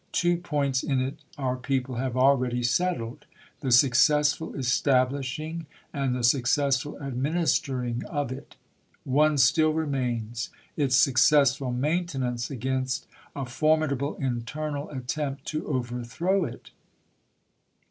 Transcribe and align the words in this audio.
Two 0.13 0.37
points 0.37 0.81
in 0.81 0.99
it 0.99 1.19
our 1.37 1.55
people 1.55 1.97
have 1.97 2.17
already 2.17 2.63
CONGRESS 2.63 2.75
375 2.75 2.97
settled— 2.97 3.25
the 3.61 3.71
successful 3.71 4.55
establishing 4.55 5.67
and 5.93 6.15
the 6.15 6.23
successful 6.23 6.93
ciup.xxi. 6.93 7.05
administering 7.07 8.03
of 8.05 8.31
it. 8.31 8.55
One 9.03 9.37
still 9.37 9.73
remains— 9.73 10.49
its 10.75 10.95
successful 10.95 11.71
maintenance 11.71 12.49
against 12.49 13.05
a 13.35 13.45
formidable 13.45 14.15
internal 14.15 14.89
attempt 14.89 15.45
to 15.49 15.67
overthrow 15.67 16.45
it. 16.45 16.71